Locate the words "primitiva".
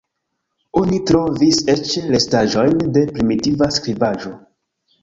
3.13-3.71